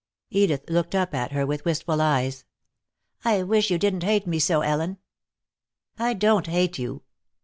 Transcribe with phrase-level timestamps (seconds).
[0.31, 2.43] Edith looked up at her with wistful eyes.
[3.23, 4.97] "I wish you didn't hate me so, Ellen."
[5.99, 7.03] "I don't hate you."